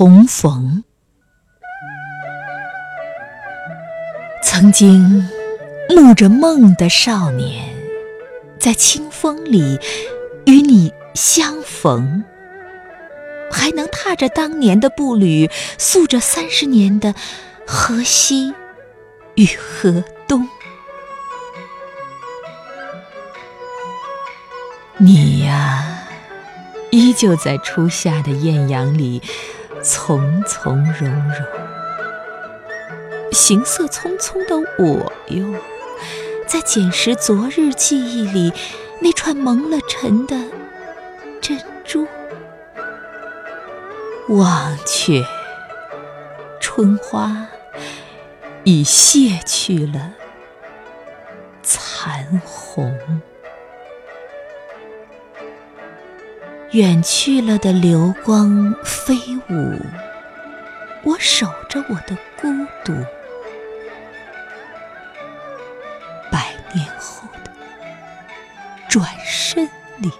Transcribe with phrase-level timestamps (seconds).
[0.00, 0.82] 重逢。
[4.42, 5.28] 曾经
[5.90, 7.68] 沐着梦的少年，
[8.58, 9.78] 在清风里
[10.46, 12.24] 与你相逢，
[13.52, 17.14] 还能踏着当年的步履，诉着三十年的
[17.66, 18.54] 河西
[19.34, 20.48] 与河东。
[24.96, 26.08] 你呀，
[26.90, 29.20] 依旧在初夏的艳阳里
[29.82, 31.46] 从从容容。
[33.32, 35.54] 行色匆匆的我哟，
[36.46, 38.52] 在捡拾昨日记忆里
[39.00, 40.36] 那串蒙了尘的
[41.40, 42.06] 珍珠。
[44.28, 45.24] 忘却，
[46.60, 47.46] 春花
[48.64, 50.12] 已谢去了
[51.62, 52.96] 残红。
[56.72, 59.16] 远去了的流光飞
[59.48, 59.76] 舞
[61.02, 62.46] 我守着我的孤
[62.84, 62.92] 独
[66.30, 67.50] 百年后的
[68.88, 70.12] 转身里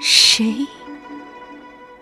[0.00, 0.66] 谁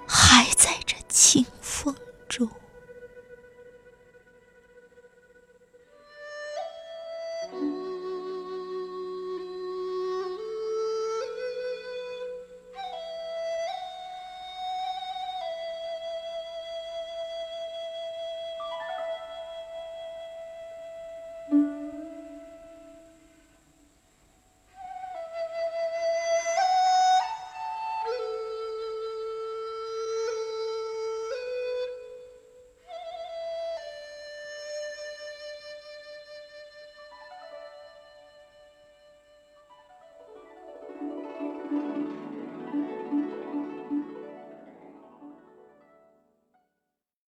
[0.07, 1.93] 还在这清风
[2.29, 2.49] 中？